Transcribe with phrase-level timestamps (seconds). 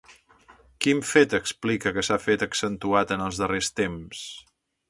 [0.85, 4.27] Quin fet explica que s'ha fet accentuat en els darrers temps?